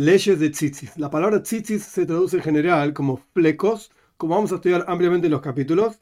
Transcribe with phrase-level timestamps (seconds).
[0.00, 0.96] Leyes de tzitzis.
[0.96, 3.90] La palabra tzitzis se traduce en general como flecos.
[4.16, 5.98] Como vamos a estudiar ampliamente en los capítulos,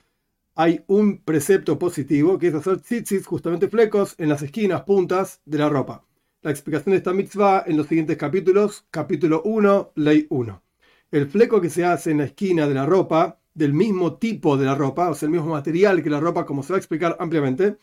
[0.55, 5.59] hay un precepto positivo que es hacer tzitzis, justamente flecos, en las esquinas, puntas de
[5.59, 6.05] la ropa.
[6.43, 8.87] La explicación de esta mitzvah en los siguientes capítulos.
[8.93, 10.63] Capítulo 1, ley 1.
[11.11, 14.67] El fleco que se hace en la esquina de la ropa, del mismo tipo de
[14.67, 17.17] la ropa, o sea, el mismo material que la ropa, como se va a explicar
[17.19, 17.79] ampliamente,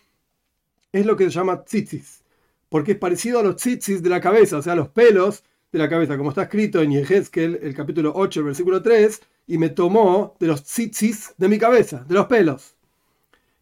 [0.94, 2.24] es lo que se llama tzitzis.
[2.70, 5.44] Porque es parecido a los tzitzis de la cabeza, o sea, los pelos
[5.76, 9.58] de la cabeza, como está escrito en Yehezkel, el capítulo 8, el versículo 3, y
[9.58, 12.76] me tomó de los tzitzis de mi cabeza, de los pelos.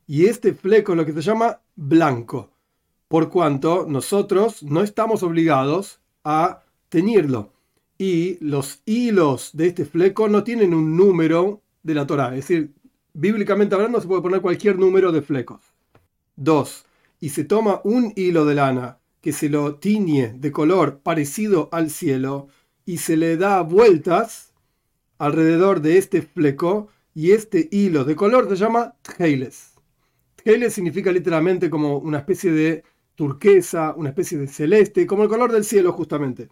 [0.05, 2.51] Y este fleco es lo que se llama blanco,
[3.07, 7.51] por cuanto nosotros no estamos obligados a teñirlo.
[7.97, 12.75] Y los hilos de este fleco no tienen un número de la Torah, es decir,
[13.13, 15.61] bíblicamente hablando se puede poner cualquier número de flecos.
[16.35, 16.85] 2.
[17.21, 21.89] Y se toma un hilo de lana que se lo tiñe de color parecido al
[21.89, 22.49] cielo
[22.85, 24.51] y se le da vueltas
[25.17, 29.75] alrededor de este fleco y este hilo de color se llama tjeiles.
[30.35, 32.83] Tjeiles significa literalmente como una especie de
[33.15, 36.49] turquesa, una especie de celeste, como el color del cielo justamente.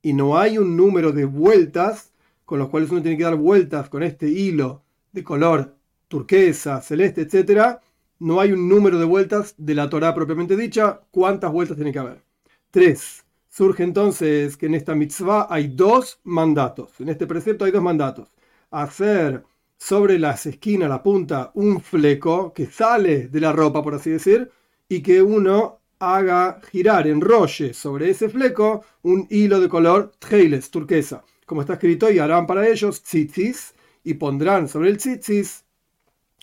[0.00, 2.12] Y no hay un número de vueltas
[2.44, 5.74] con los cuales uno tiene que dar vueltas con este hilo de color
[6.06, 7.80] turquesa, celeste, etcétera,
[8.18, 11.00] no hay un número de vueltas de la Torah propiamente dicha.
[11.10, 12.22] ¿Cuántas vueltas tiene que haber?
[12.70, 13.24] Tres.
[13.48, 17.00] Surge entonces que en esta mitzvah hay dos mandatos.
[17.00, 18.28] En este precepto hay dos mandatos.
[18.70, 19.44] Hacer
[19.76, 24.50] sobre las esquinas, la punta, un fleco que sale de la ropa, por así decir,
[24.88, 31.24] y que uno haga girar, enrolle sobre ese fleco un hilo de color treiles, turquesa.
[31.46, 35.64] Como está escrito, y harán para ellos tzitzis, y pondrán sobre el tzitzis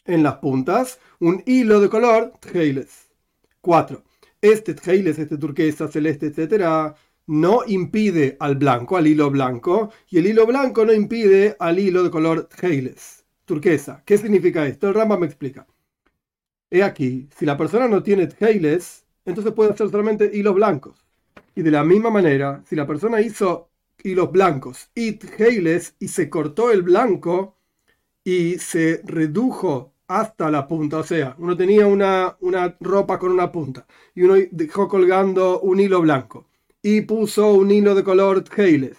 [0.05, 3.09] en las puntas un hilo de color tjeiles.
[3.61, 4.03] 4.
[4.41, 6.95] Este tjeiles, este turquesa, celeste, etcétera,
[7.27, 12.03] no impide al blanco, al hilo blanco, y el hilo blanco no impide al hilo
[12.03, 14.01] de color tjeiles, turquesa.
[14.05, 14.87] ¿Qué significa esto?
[14.87, 15.67] El Ramba me explica.
[16.69, 21.05] He aquí, si la persona no tiene tjeiles, entonces puede hacer solamente hilos blancos.
[21.53, 23.69] Y de la misma manera, si la persona hizo
[24.03, 27.57] hilos blancos y tjeiles y se cortó el blanco
[28.23, 30.97] y se redujo hasta la punta.
[30.97, 35.79] O sea, uno tenía una, una ropa con una punta y uno dejó colgando un
[35.79, 36.47] hilo blanco
[36.81, 38.97] y puso un hilo de color Heiles,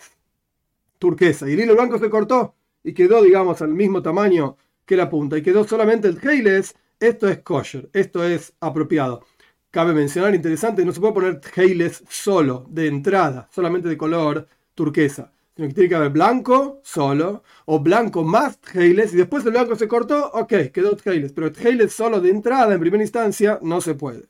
[0.99, 1.49] turquesa.
[1.49, 4.57] Y el hilo blanco se cortó y quedó, digamos, al mismo tamaño
[4.87, 6.75] que la punta y quedó solamente el Heiles.
[6.99, 9.25] Esto es kosher, esto es apropiado.
[9.71, 15.33] Cabe mencionar, interesante, no se puede poner Heiles solo, de entrada, solamente de color turquesa
[15.57, 19.77] sino que tiene que haber blanco solo, o blanco más tjeiles, y después el blanco
[19.77, 23.95] se cortó, ok, quedó tjeiles, pero tjeiles solo de entrada en primera instancia no se
[23.95, 24.29] puede.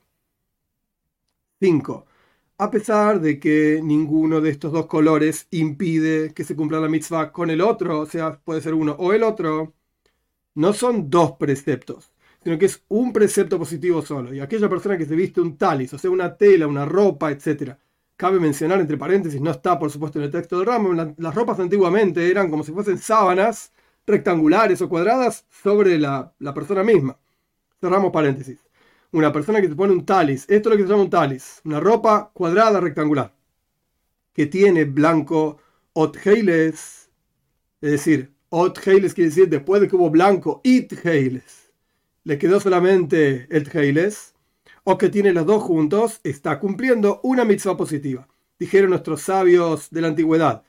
[1.61, 2.06] 5.
[2.59, 7.32] A pesar de que ninguno de estos dos colores impide que se cumpla la mitzvah
[7.32, 9.75] con el otro, o sea, puede ser uno o el otro,
[10.55, 12.12] no son dos preceptos,
[12.43, 14.34] sino que es un precepto positivo solo.
[14.34, 17.78] Y aquella persona que se viste un talis, o sea, una tela, una ropa, etcétera,
[18.22, 21.59] Cabe mencionar, entre paréntesis, no está por supuesto en el texto del ramo, las ropas
[21.59, 23.72] antiguamente eran como si fuesen sábanas
[24.06, 27.19] rectangulares o cuadradas sobre la, persona misma.
[27.81, 28.61] Cerramos paréntesis.
[29.11, 31.62] Una persona que se pone un talis, esto es lo que se llama un talis,
[31.65, 33.34] una ropa cuadrada rectangular,
[34.32, 35.59] que tiene blanco
[35.93, 37.11] otgeiles,
[37.81, 41.72] es decir, otgeiles quiere decir después de que hubo blanco itgeiles,
[42.22, 44.31] le quedó solamente el tgeiles,
[44.84, 48.26] o que tiene los dos juntos, está cumpliendo una mitzvah positiva.
[48.59, 50.62] Dijeron nuestros sabios de la antigüedad.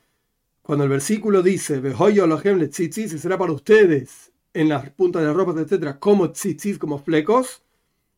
[0.62, 5.97] Cuando el versículo dice, y será para ustedes en las puntas de las ropas, etc.,
[6.00, 7.63] como tzitzis, como flecos,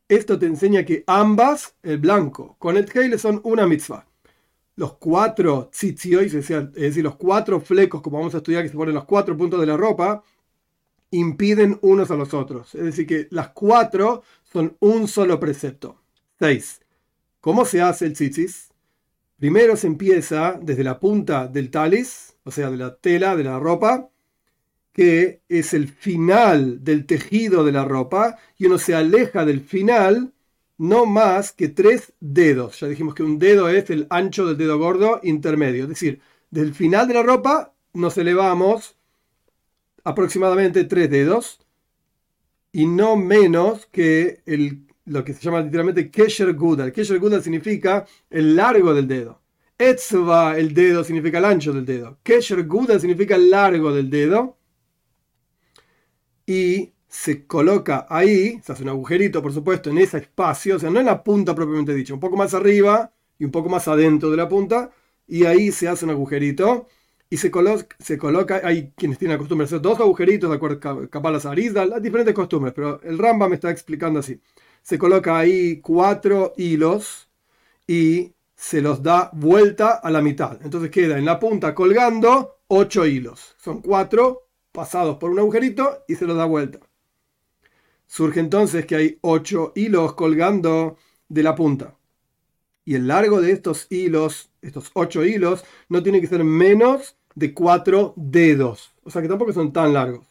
[0.08, 4.06] esto te enseña que ambas, el blanco con el tjeile, son una mitzvah.
[4.76, 8.94] Los cuatro tzitziois, es decir, los cuatro flecos, como vamos a estudiar, que se ponen
[8.94, 10.22] los cuatro puntos de la ropa,
[11.18, 12.76] impiden unos a los otros.
[12.76, 16.02] Es decir, que las cuatro son un solo precepto.
[16.40, 16.82] 6.
[17.42, 18.70] ¿Cómo se hace el tzitzis?
[19.38, 23.60] Primero se empieza desde la punta del talis, o sea, de la tela, de la
[23.60, 24.10] ropa,
[24.94, 30.32] que es el final del tejido de la ropa, y uno se aleja del final
[30.78, 32.80] no más que tres dedos.
[32.80, 35.84] Ya dijimos que un dedo es el ancho del dedo gordo intermedio.
[35.84, 38.95] Es decir, del final de la ropa nos elevamos
[40.06, 41.60] aproximadamente tres dedos
[42.72, 46.94] y no menos que el, lo que se llama literalmente Kesher Gudal.
[46.94, 49.42] Kesher Gudal significa el largo del dedo.
[49.78, 52.20] Etzva, el dedo, significa el ancho del dedo.
[52.24, 54.58] Kesher Gudal significa el largo del dedo.
[56.46, 60.90] Y se coloca ahí, se hace un agujerito, por supuesto, en ese espacio, o sea,
[60.90, 64.30] no en la punta propiamente dicha, un poco más arriba y un poco más adentro
[64.30, 64.92] de la punta,
[65.26, 66.88] y ahí se hace un agujerito
[67.30, 70.80] y se, coloca, hay quienes tienen la costumbre de hacer dos agujeritos, de acuerdo
[71.12, 74.40] a las arisdas, las diferentes costumbres, pero el Ramba me está explicando así.
[74.82, 77.30] Se coloca ahí cuatro hilos
[77.88, 80.60] y se los da vuelta a la mitad.
[80.64, 83.56] Entonces queda en la punta colgando ocho hilos.
[83.58, 86.80] Son cuatro pasados por un agujerito y se los da vuelta.
[88.08, 90.98] Surge entonces que hay ocho hilos colgando
[91.28, 91.96] de la punta.
[92.86, 97.54] Y el largo de estos hilos, estos ocho hilos, no tiene que ser menos de
[97.54, 98.94] cuatro dedos.
[99.04, 100.26] O sea que tampoco son tan largos.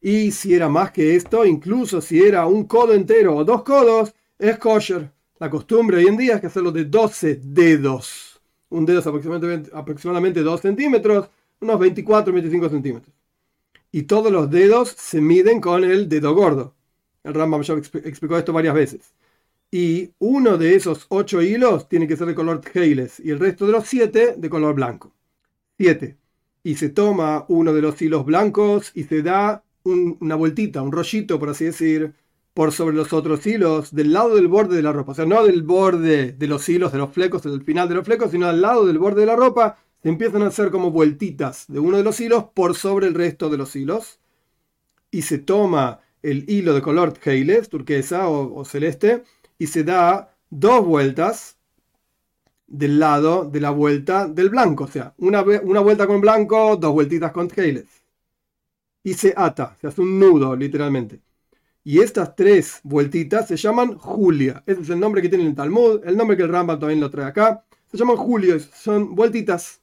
[0.00, 4.14] Y si era más que esto, incluso si era un codo entero o dos codos,
[4.38, 5.10] es kosher.
[5.38, 8.40] La costumbre hoy en día es que hacerlo de 12 dedos.
[8.70, 11.28] Un dedo es aproximadamente, aproximadamente 2 centímetros,
[11.60, 13.14] unos 24, 25 centímetros.
[13.92, 16.74] Y todos los dedos se miden con el dedo gordo.
[17.24, 19.12] El Rambam ya explicó esto varias veces.
[19.70, 23.66] Y uno de esos ocho hilos tiene que ser de color tjeiles y el resto
[23.66, 25.12] de los siete de color blanco.
[25.78, 26.16] 7.
[26.64, 31.38] Y se toma uno de los hilos blancos y se da una vueltita, un rollito,
[31.38, 32.14] por así decir,
[32.52, 35.12] por sobre los otros hilos, del lado del borde de la ropa.
[35.12, 38.04] O sea, no del borde de los hilos, de los flecos, del final de los
[38.04, 39.78] flecos, sino al lado del borde de la ropa.
[40.02, 43.48] Se empiezan a hacer como vueltitas de uno de los hilos por sobre el resto
[43.50, 44.18] de los hilos.
[45.10, 49.24] Y se toma el hilo de color Heiles, turquesa o, celeste,
[49.60, 51.58] y se da dos vueltas
[52.66, 54.84] del lado de la vuelta del blanco.
[54.84, 57.84] O sea, una, una vuelta con blanco, dos vueltitas con Heiles.
[59.04, 61.20] Y se ata, se hace un nudo, literalmente.
[61.84, 64.62] Y estas tres vueltitas se llaman Julia.
[64.64, 67.10] Ese es el nombre que tiene el Talmud, el nombre que el Rambam también lo
[67.10, 67.62] trae acá.
[67.90, 69.82] Se llaman Julios, son vueltitas.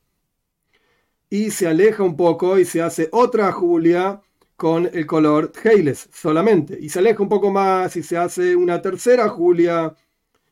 [1.30, 4.22] Y se aleja un poco y se hace otra Julia
[4.58, 6.78] con el color Heiles solamente.
[6.82, 9.96] Y se aleja un poco más y se hace una tercera Julia.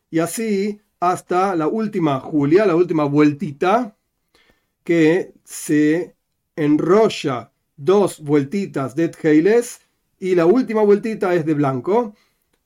[0.10, 3.98] Y así hasta la última Julia, la última vueltita,
[4.84, 6.16] que se
[6.56, 9.82] enrolla dos vueltitas de Heiles
[10.20, 12.16] y la última vueltita es de blanco,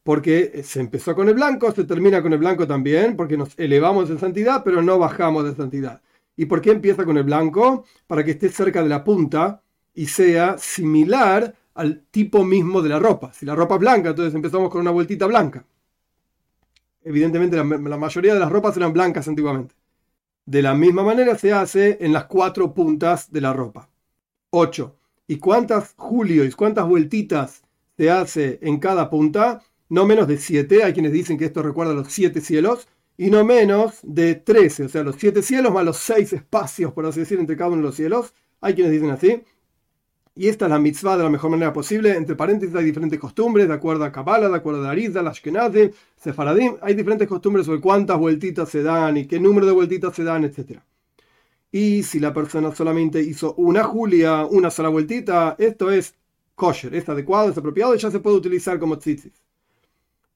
[0.03, 4.09] porque se empezó con el blanco, se termina con el blanco también, porque nos elevamos
[4.09, 6.01] de santidad, pero no bajamos de santidad.
[6.36, 7.86] ¿Y por qué empieza con el blanco?
[8.07, 9.62] Para que esté cerca de la punta
[9.94, 13.31] y sea similar al tipo mismo de la ropa.
[13.33, 15.65] Si la ropa es blanca, entonces empezamos con una vueltita blanca.
[17.01, 19.75] Evidentemente la, mayoría de las ropas eran blancas antiguamente.
[20.45, 23.89] De la misma manera se hace en las cuatro puntas de la ropa.
[24.50, 24.95] 8.
[25.27, 27.63] ¿Y cuántas julios, cuántas vueltitas
[27.95, 29.62] se hace en cada punta?
[29.88, 30.83] No menos de 7.
[30.83, 32.88] Hay quienes dicen que esto recuerda a los siete cielos.
[33.15, 34.86] Y no menos de 13.
[34.86, 37.77] O sea, los siete cielos más los seis espacios, por así decir, entre cada uno
[37.77, 38.33] de los cielos.
[38.59, 39.44] Hay quienes dicen así.
[40.39, 42.15] Y esta es la mitzvah de la mejor manera posible.
[42.15, 46.77] Entre paréntesis hay diferentes costumbres, de acuerdo a Kabbalah, de acuerdo a Arisa, Ashkenazim, Sefaradim.
[46.81, 50.45] Hay diferentes costumbres sobre cuántas vueltitas se dan y qué número de vueltitas se dan,
[50.45, 50.80] etc.
[51.74, 56.15] Y si la persona solamente hizo una julia, una sola vueltita, esto es
[56.56, 59.44] kosher, es adecuado, es apropiado y ya se puede utilizar como tzitzis.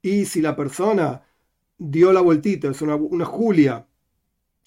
[0.02, 1.22] Y si la persona
[1.78, 3.88] dio la vueltita, es una, julia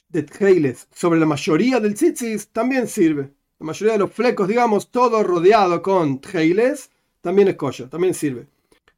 [0.08, 4.90] de treiles sobre la mayoría del tzitzis, también sirve la mayoría de los flecos, digamos,
[4.90, 8.46] todo rodeado con treiles, también es kosher, también sirve.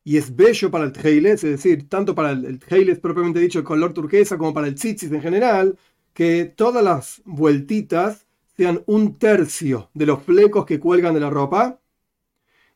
[0.05, 3.65] Y es bello para el treiles, es decir, tanto para el, el propiamente dicho, el
[3.65, 5.79] color turquesa, como para el tzitzis en general,
[6.13, 11.79] que todas las vueltitas sean un tercio de los flecos que cuelgan de la ropa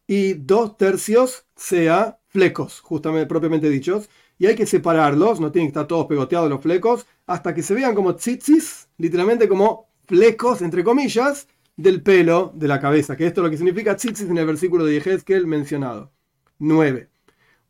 [0.06, 4.08] y dos tercios sea flecos, justamente propiamente dichos.
[4.38, 7.74] Y hay que separarlos, no tienen que estar todos pegoteados los flecos, hasta que se
[7.74, 13.40] vean como tzitzis, literalmente como flecos, entre comillas, del pelo de la cabeza, que esto
[13.40, 16.12] es lo que significa tzitzis en el versículo de Yehezkel mencionado.
[16.58, 17.08] 9.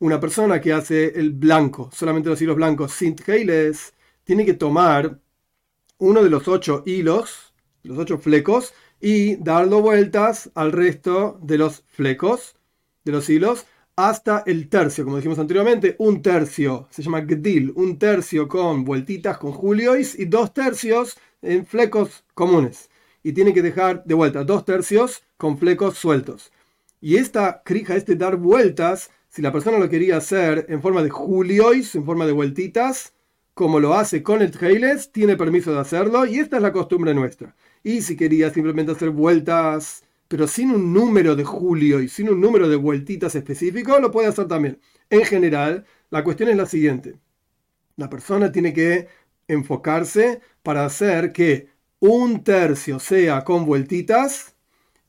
[0.01, 3.95] Una persona que hace el blanco, solamente los hilos blancos, sin heiles,
[4.25, 5.21] tiene que tomar
[5.99, 7.55] uno de los ocho hilos,
[7.85, 12.57] los ocho flecos, y darlo vueltas al resto de los flecos,
[13.05, 17.99] de los hilos, hasta el tercio, como dijimos anteriormente, un tercio, se llama gdil, un
[17.99, 22.89] tercio con vueltitas con juliois y dos tercios en flecos comunes
[23.23, 26.53] y tiene que dejar de vuelta dos tercios con flecos sueltos.
[27.01, 31.11] Y esta crija, este dar vueltas, si la persona lo quería hacer en forma de
[31.11, 33.15] juliois, en forma de vueltitas,
[33.55, 37.15] como lo hace con el trailes, tiene permiso de hacerlo y esta es la costumbre
[37.15, 37.55] nuestra.
[37.83, 42.41] Y si quería simplemente hacer vueltas, pero sin un número de julio y sin un
[42.41, 44.79] número de vueltitas específico, lo puede hacer también.
[45.11, 47.17] En general, la cuestión es la siguiente.
[47.97, 49.09] La persona tiene que
[49.49, 51.69] enfocarse para hacer que
[52.03, 54.57] un tercio sea con vueltitas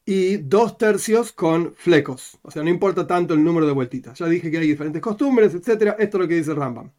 [0.06, 2.38] y dos tercios con flecos.
[2.44, 4.20] O sea, no importa tanto el número de vueltitas.
[4.20, 5.96] Ya dije que hay diferentes costumbres, etc.
[5.98, 6.92] Esto es lo que dice Rambam.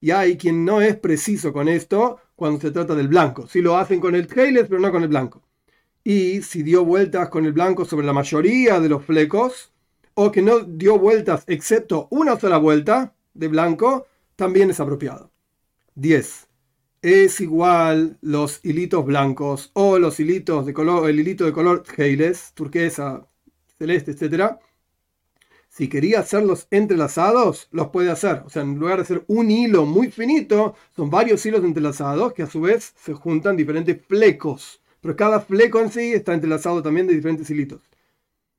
[0.00, 3.48] Y hay quien no es preciso con esto cuando se trata del blanco.
[3.48, 5.42] Si lo hacen con el trailer, pero no con el blanco.
[6.04, 9.72] Y si dio vueltas con el blanco sobre la mayoría de los flecos,
[10.14, 14.06] o que no dio vueltas excepto una sola vuelta de blanco,
[14.36, 15.32] también es apropiado.
[15.96, 16.47] 10.
[17.02, 22.52] Es igual los hilitos blancos o los hilitos de color, el hilito de color geiles,
[22.54, 23.26] turquesa,
[23.78, 24.58] celeste, etcétera
[25.78, 28.42] si quería hacerlos entrelazados, los puede hacer.
[28.44, 32.42] O sea, en lugar de hacer un hilo muy finito, son varios hilos entrelazados que
[32.42, 34.80] a su vez se juntan diferentes flecos.
[35.00, 37.82] Pero cada fleco en sí está entrelazado también de diferentes hilitos.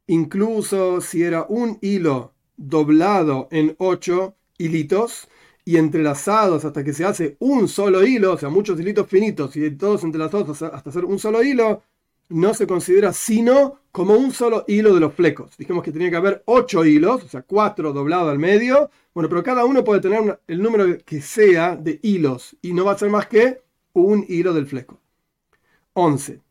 [0.08, 5.27] Incluso si era un hilo doblado en ocho hilitos
[5.70, 9.70] y entrelazados hasta que se hace un solo hilo, o sea, muchos hilitos finitos y
[9.70, 11.84] todos entrelazados hasta hacer un solo hilo,
[12.30, 15.56] no se considera sino como un solo hilo de los flecos.
[15.60, 18.90] Dijimos que tenía que haber ocho hilos, o sea, cuatro doblados al medio.
[19.14, 22.94] Bueno, pero cada uno puede tener el número que sea de hilos y no va
[22.94, 23.62] a ser más que
[23.94, 25.00] un hilo del fleco.
[25.94, 26.42] 11.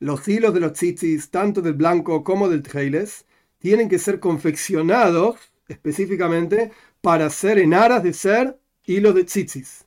[0.00, 3.24] Los hilos de los tzitzis, tanto del blanco como del trailes,
[3.60, 5.36] tienen que ser confeccionados
[5.68, 6.72] específicamente
[7.02, 9.84] para ser en aras de ser hilos de tzitzis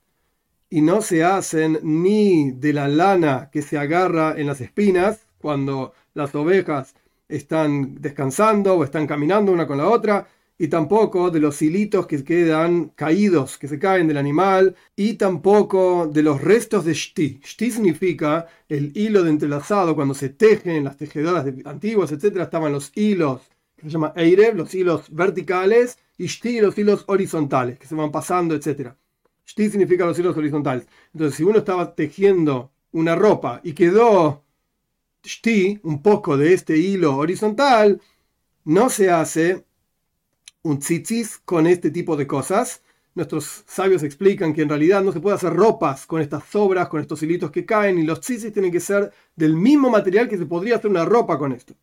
[0.69, 5.93] y no se hacen ni de la lana que se agarra en las espinas cuando
[6.13, 6.95] las ovejas
[7.29, 12.23] están descansando o están caminando una con la otra, y tampoco de los hilitos que
[12.23, 17.41] quedan caídos, que se caen del animal, y tampoco de los restos de shti.
[17.43, 22.71] Shti significa el hilo de entrelazado, cuando se tejen en las tejedoras antiguas, etc., estaban
[22.71, 23.41] los hilos,
[23.75, 28.11] que se llama Eirev, los hilos verticales, y shti, los hilos horizontales, que se van
[28.11, 28.97] pasando, etcétera.
[29.45, 30.87] Shti significa los hilos horizontales.
[31.13, 34.43] Entonces, si uno estaba tejiendo una ropa y quedó
[35.23, 38.01] shti, un poco de este hilo horizontal,
[38.63, 39.65] no se hace
[40.63, 42.81] un tzitzis con este tipo de cosas.
[43.13, 46.99] Nuestros sabios explican que en realidad no se puede hacer ropas con estas sobras, con
[46.99, 50.45] estos hilitos que caen, y los tzitzis tienen que ser del mismo material que se
[50.45, 51.75] podría hacer una ropa con esto.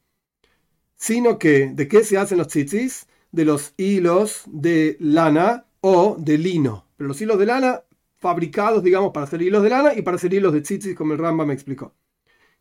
[0.97, 3.07] Sino que, ¿de qué se hacen los tzitzis?
[3.33, 7.83] De los hilos de lana o de lino los hilos de lana
[8.19, 11.19] fabricados, digamos, para hacer hilos de lana y para hacer hilos de tzitzis, como el
[11.19, 11.95] Ramba me explicó.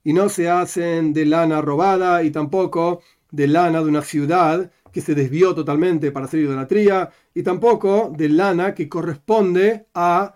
[0.04, 5.02] Y no se hacen de lana robada y tampoco de lana de una ciudad que
[5.02, 10.36] se desvió totalmente para hacer idolatría y tampoco de lana que corresponde a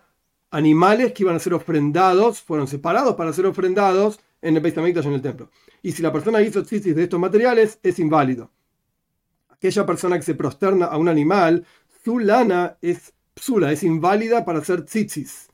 [0.52, 5.14] animales que iban a ser ofrendados, fueron separados para ser ofrendados en el Beit en
[5.14, 5.50] el templo.
[5.82, 8.52] Y si la persona hizo tzitzis de estos materiales, es inválido.
[9.56, 11.66] Aquella persona que se prosterna a un animal,
[12.04, 15.50] su lana es psula, es inválida para hacer tzitzis.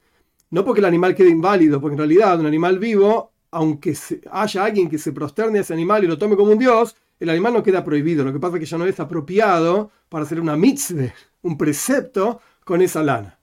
[0.50, 3.98] No porque el animal quede inválido, porque en realidad un animal vivo, aunque
[4.31, 7.29] haya alguien que se prosterne a ese animal y lo tome como un dios, el
[7.29, 8.25] animal no queda prohibido.
[8.25, 12.41] Lo que pasa es que ya no es apropiado para hacer una mitzvah, un precepto
[12.65, 13.39] con esa lana.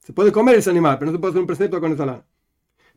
[0.00, 2.24] Se puede comer ese animal, pero no se puede hacer un precepto con esa lana.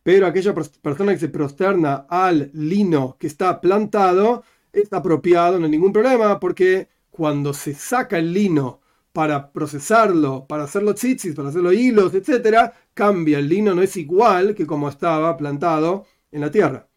[0.01, 5.71] Pero aquella persona que se prosterna al lino que está plantado, está apropiado, no hay
[5.71, 11.73] ningún problema, porque cuando se saca el lino para procesarlo, para hacerlo tzitzis, para hacerlo
[11.73, 13.39] hilos, etc., cambia.
[13.39, 16.88] El lino no es igual que como estaba plantado en la tierra.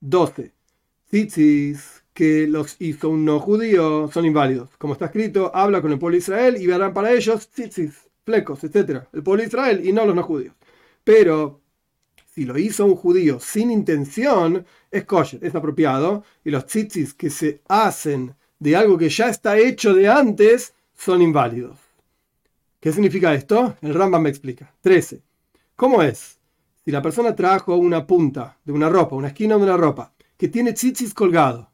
[0.00, 0.52] 12.
[1.08, 4.70] Tzitzis que los hizo un no judío son inválidos.
[4.78, 8.62] Como está escrito, habla con el pueblo de Israel y verán para ellos tzitzis, flecos,
[8.64, 9.04] etc.
[9.12, 10.54] El pueblo de Israel y no los no judíos.
[11.04, 11.60] Pero
[12.34, 16.22] si lo hizo un judío sin intención, es kosher, es apropiado.
[16.44, 21.20] Y los tzitzis que se hacen de algo que ya está hecho de antes, son
[21.20, 21.78] inválidos.
[22.78, 23.76] ¿Qué significa esto?
[23.82, 24.72] El Rambam me explica.
[24.82, 25.20] 13.
[25.74, 26.38] ¿Cómo es?
[26.84, 30.48] Si la persona trajo una punta de una ropa, una esquina de una ropa, que
[30.48, 31.70] tiene chichis colgado,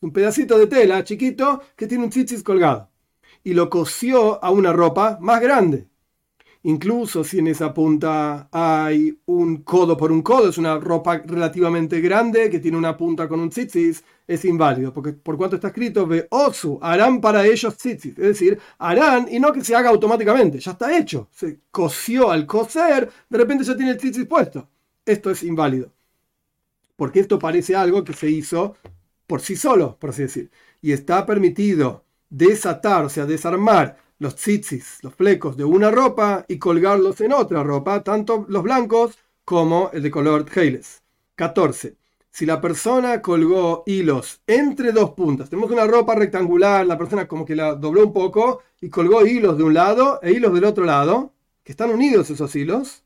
[0.00, 2.90] un pedacito de tela chiquito que tiene un chichis colgado,
[3.44, 5.88] y lo cosió a una ropa más grande,
[6.64, 12.00] Incluso si en esa punta hay un codo por un codo, es una ropa relativamente
[12.00, 16.06] grande que tiene una punta con un tzitzis, es inválido, porque por cuanto está escrito,
[16.06, 20.60] ve osu, harán para ellos tzitzis, es decir, harán y no que se haga automáticamente,
[20.60, 24.68] ya está hecho, se cosió al coser, de repente ya tiene el tzitzis puesto.
[25.04, 25.90] Esto es inválido,
[26.94, 28.76] porque esto parece algo que se hizo
[29.26, 30.50] por sí solo, por así decir,
[30.80, 36.58] y está permitido desatar, o sea, desarmar los tzitzis, los flecos de una ropa y
[36.58, 41.02] colgarlos en otra ropa, tanto los blancos como el de color geiles.
[41.34, 41.96] 14.
[42.30, 47.44] Si la persona colgó hilos entre dos puntas, tenemos una ropa rectangular, la persona como
[47.44, 50.84] que la dobló un poco y colgó hilos de un lado e hilos del otro
[50.84, 51.32] lado,
[51.64, 53.02] que están unidos esos hilos,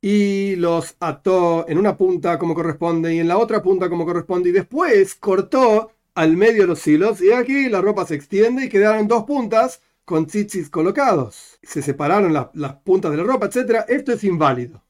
[0.00, 4.48] y los ató en una punta como corresponde y en la otra punta como corresponde,
[4.48, 9.06] y después cortó al medio los hilos, y aquí la ropa se extiende y quedaron
[9.06, 11.58] dos puntas con tzitzis colocados.
[11.62, 13.84] Se separaron las puntas de la ropa, etc.
[13.88, 14.82] Esto es inválido.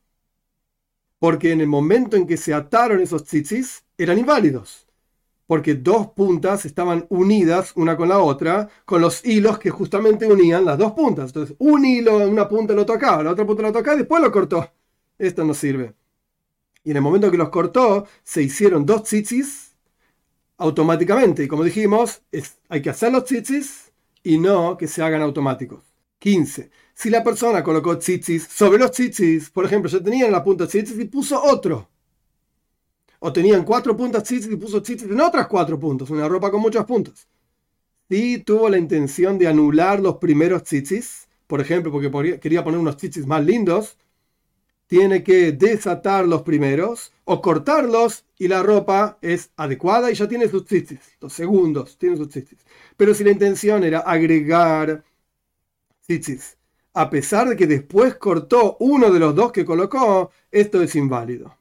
[1.18, 4.86] Porque en el momento en que se ataron esos tzitzis, eran inválidos.
[5.46, 10.64] Porque dos puntas estaban unidas una con la otra, con los hilos que justamente unían
[10.64, 11.26] las dos puntas.
[11.26, 14.32] Entonces, un hilo una punta lo tocaba, la otra punta lo tocaba y después lo
[14.32, 14.68] cortó.
[15.18, 15.94] Esto no sirve.
[16.84, 19.76] Y en el momento que los cortó, se hicieron dos tzitzis
[20.56, 21.44] automáticamente.
[21.44, 22.22] Y como dijimos,
[22.68, 23.81] hay que hacer los tzitzis
[24.22, 25.84] y no que se hagan automáticos.
[26.18, 26.70] 15.
[26.94, 30.98] Si la persona colocó tzitzis sobre los tzitzis, por ejemplo, ya tenían la punta tzitzis
[30.98, 31.88] y puso otro.
[33.18, 36.60] O tenían cuatro puntas tzitzis y puso tzitzis en otras cuatro puntos, una ropa con
[36.60, 37.26] muchas puntas.
[38.08, 42.96] Si tuvo la intención de anular los primeros tzitzis, por ejemplo, porque quería poner unos
[42.96, 43.96] tzitzis más lindos,
[44.92, 50.48] tiene que desatar los primeros o cortarlos y la ropa es adecuada y ya tiene
[50.48, 51.16] sus tzitzis.
[51.18, 52.58] Los segundos tienen sus tzitzis.
[52.94, 55.02] Pero si la intención era agregar
[56.06, 56.58] tzitzis,
[56.92, 61.56] a pesar de que después cortó uno de los dos que colocó, esto es inválido.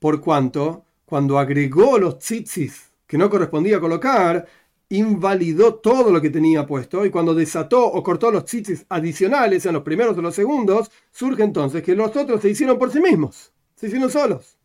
[0.00, 4.44] Por cuanto, cuando agregó los tzitzis que no correspondía colocar,
[4.90, 9.74] invalidó todo lo que tenía puesto y cuando desató o cortó los tzitzis adicionales, en
[9.74, 13.52] los primeros o los segundos, surge entonces que los otros se hicieron por sí mismos,
[13.76, 14.58] se hicieron solos.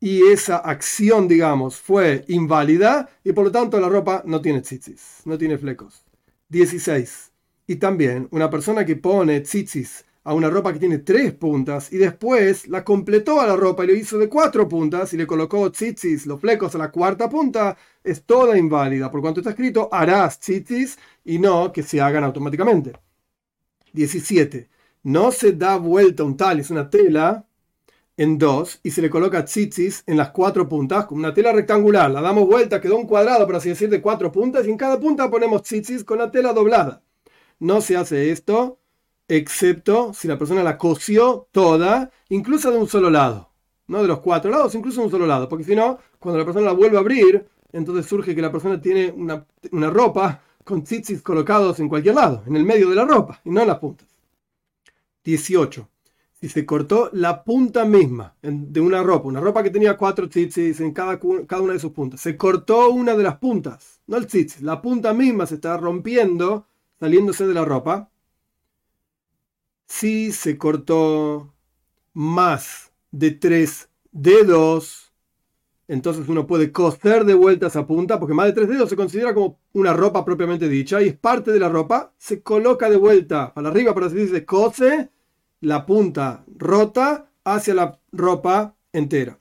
[0.00, 5.20] Y esa acción, digamos, fue inválida y por lo tanto la ropa no tiene tzitzis,
[5.24, 6.04] no tiene flecos.
[6.48, 7.32] 16.
[7.66, 11.96] Y también una persona que pone tzitzis a una ropa que tiene tres puntas y
[11.96, 15.70] después la completó a la ropa y lo hizo de cuatro puntas y le colocó
[15.70, 20.38] tzitzis, los flecos a la cuarta punta, es toda inválida, por cuanto está escrito harás
[20.38, 22.92] tzitzis y no que se hagan automáticamente.
[23.92, 24.68] 17.
[25.04, 27.46] No se da vuelta un tal, es una tela
[28.16, 32.10] en dos y se le coloca tzitzis en las cuatro puntas, como una tela rectangular.
[32.10, 34.98] La damos vuelta, quedó un cuadrado, por así decir, de cuatro puntas y en cada
[35.00, 37.02] punta ponemos tzitzis con la tela doblada.
[37.60, 38.80] No se hace esto
[39.28, 43.52] excepto si la persona la cosió toda, incluso de un solo lado.
[43.86, 45.48] No de los cuatro lados, incluso de un solo lado.
[45.48, 48.80] Porque si no, cuando la persona la vuelve a abrir, entonces surge que la persona
[48.80, 49.46] tiene una,
[49.90, 53.60] ropa con tzitzis colocados en cualquier lado, en el medio de la ropa, y no
[53.60, 54.08] en las puntas.
[55.24, 55.88] 18.
[56.32, 60.80] Si se cortó la punta misma de una ropa, una ropa que tenía cuatro tzitzis
[60.80, 64.26] en cada, cada una de sus puntas, se cortó una de las puntas, no el
[64.26, 66.66] tzitzis, la punta misma se está rompiendo,
[67.00, 68.10] saliéndose de la ropa,
[69.88, 71.54] si se cortó
[72.12, 75.12] más de tres dedos,
[75.88, 79.32] entonces uno puede coser de vuelta esa punta, porque más de tres dedos se considera
[79.34, 83.52] como una ropa propiamente dicha y es parte de la ropa, se coloca de vuelta
[83.54, 85.10] para arriba, para así decirse, cose
[85.60, 89.38] la punta rota hacia la ropa entera.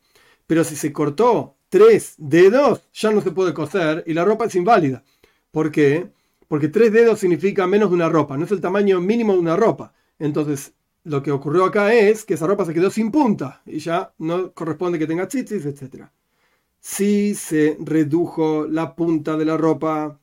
[0.47, 4.55] Pero si se cortó tres dedos, ya no se puede coser y la ropa es
[4.55, 5.03] inválida.
[5.51, 6.09] ¿Por qué?
[6.47, 9.57] Porque tres dedos significa menos de una ropa, no es el tamaño mínimo de una
[9.57, 9.93] ropa.
[10.19, 14.13] Entonces, lo que ocurrió acá es que esa ropa se quedó sin punta y ya
[14.17, 16.05] no corresponde que tenga chichis, etc.
[16.79, 20.19] Si se redujo la punta de la ropa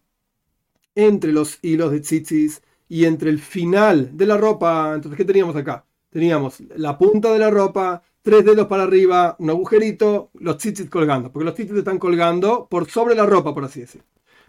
[0.95, 5.57] entre los hilos de chichis y entre el final de la ropa, entonces, ¿qué teníamos
[5.57, 5.85] acá?
[6.11, 11.33] Teníamos la punta de la ropa, tres dedos para arriba, un agujerito, los chichis colgando,
[11.33, 14.03] porque los chichis están colgando por sobre la ropa, por así decir.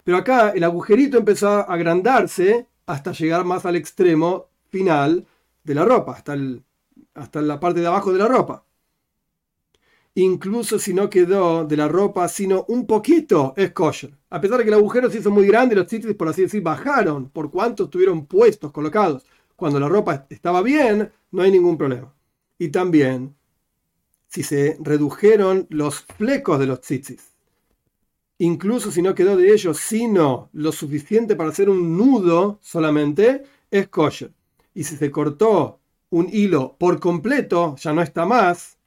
[0.03, 5.25] Pero acá el agujerito empezó a agrandarse hasta llegar más al extremo final
[5.65, 6.37] de la ropa, hasta,
[7.15, 8.63] hasta la parte de abajo de la ropa.
[10.13, 14.17] Incluso si no quedó de la ropa sino un poquito, es kosher.
[14.29, 16.61] A pesar de que el agujero se hizo muy grande, los sitios, por así decir,
[16.61, 19.25] bajaron por cuánto estuvieron puestos, colocados.
[19.57, 22.13] Cuando la ropa estaba bien, no hay ningún problema.
[22.57, 23.35] Y también,
[24.27, 27.33] si se redujeron los flecos de los tzitzis,
[28.37, 33.89] incluso si no quedó de ellos sino lo suficiente para hacer un nudo solamente, es
[33.89, 34.31] kosher
[34.75, 35.79] y si se cortó
[36.11, 38.77] un hilo por completo, ya no está más,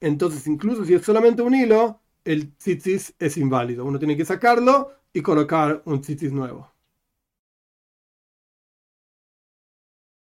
[0.00, 3.84] entonces incluso si es solamente un hilo, el tzitzis es inválido.
[3.84, 6.73] Uno tiene que sacarlo y colocar un tzitzis nuevo.